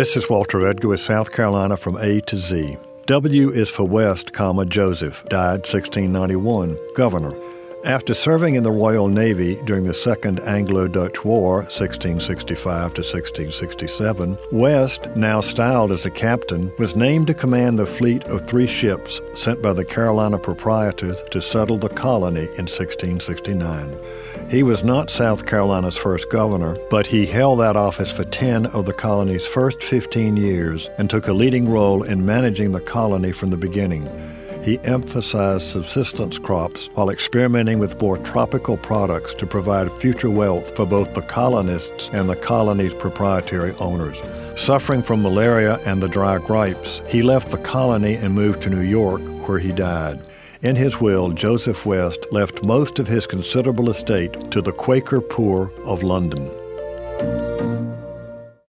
This 0.00 0.16
is 0.16 0.30
Walter 0.30 0.66
Edgar 0.66 0.88
with 0.88 1.00
South 1.00 1.30
Carolina 1.30 1.76
from 1.76 1.98
A 1.98 2.22
to 2.22 2.38
Z. 2.38 2.78
W 3.04 3.50
is 3.50 3.68
for 3.68 3.84
West, 3.84 4.32
comma, 4.32 4.64
Joseph, 4.64 5.22
died 5.26 5.66
1691, 5.68 6.78
governor. 6.96 7.34
After 7.84 8.12
serving 8.12 8.56
in 8.56 8.62
the 8.62 8.70
Royal 8.70 9.08
Navy 9.08 9.58
during 9.64 9.84
the 9.84 9.94
Second 9.94 10.40
Anglo 10.40 10.86
Dutch 10.86 11.24
War, 11.24 11.60
1665 11.60 12.92
to 12.92 13.00
1667, 13.00 14.36
West, 14.52 15.08
now 15.16 15.40
styled 15.40 15.90
as 15.90 16.04
a 16.04 16.10
captain, 16.10 16.70
was 16.78 16.94
named 16.94 17.28
to 17.28 17.34
command 17.34 17.78
the 17.78 17.86
fleet 17.86 18.24
of 18.24 18.46
three 18.46 18.66
ships 18.66 19.22
sent 19.32 19.62
by 19.62 19.72
the 19.72 19.84
Carolina 19.84 20.36
proprietors 20.36 21.22
to 21.30 21.40
settle 21.40 21.78
the 21.78 21.88
colony 21.88 22.42
in 22.58 22.68
1669. 22.68 23.96
He 24.50 24.62
was 24.62 24.84
not 24.84 25.08
South 25.08 25.46
Carolina's 25.46 25.96
first 25.96 26.28
governor, 26.28 26.76
but 26.90 27.06
he 27.06 27.24
held 27.24 27.60
that 27.60 27.76
office 27.76 28.12
for 28.12 28.24
10 28.24 28.66
of 28.66 28.84
the 28.84 28.92
colony's 28.92 29.46
first 29.46 29.82
15 29.82 30.36
years 30.36 30.90
and 30.98 31.08
took 31.08 31.28
a 31.28 31.32
leading 31.32 31.66
role 31.66 32.02
in 32.02 32.26
managing 32.26 32.72
the 32.72 32.80
colony 32.82 33.32
from 33.32 33.48
the 33.48 33.56
beginning 33.56 34.06
he 34.62 34.78
emphasized 34.80 35.68
subsistence 35.68 36.38
crops 36.38 36.88
while 36.94 37.10
experimenting 37.10 37.78
with 37.78 38.00
more 38.00 38.18
tropical 38.18 38.76
products 38.76 39.34
to 39.34 39.46
provide 39.46 39.90
future 39.92 40.30
wealth 40.30 40.76
for 40.76 40.86
both 40.86 41.14
the 41.14 41.22
colonists 41.22 42.10
and 42.12 42.28
the 42.28 42.36
colony's 42.36 42.94
proprietary 42.94 43.72
owners. 43.80 44.20
Suffering 44.54 45.02
from 45.02 45.22
malaria 45.22 45.78
and 45.86 46.02
the 46.02 46.08
dry 46.08 46.38
gripes, 46.38 47.02
he 47.08 47.22
left 47.22 47.50
the 47.50 47.58
colony 47.58 48.14
and 48.14 48.34
moved 48.34 48.62
to 48.62 48.70
New 48.70 48.82
York, 48.82 49.22
where 49.48 49.58
he 49.58 49.72
died. 49.72 50.20
In 50.62 50.76
his 50.76 51.00
will, 51.00 51.30
Joseph 51.30 51.86
West 51.86 52.26
left 52.30 52.62
most 52.62 52.98
of 52.98 53.08
his 53.08 53.26
considerable 53.26 53.88
estate 53.88 54.50
to 54.50 54.60
the 54.60 54.72
Quaker 54.72 55.22
poor 55.22 55.72
of 55.86 56.02
London. 56.02 56.50